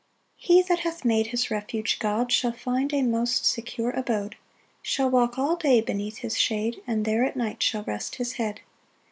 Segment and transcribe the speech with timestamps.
[0.39, 4.35] 1 He that hath made his refuge God, Shall find a most secure abode,
[4.81, 8.61] Shall walk all day beneath his shade, And there at night shall rest his head.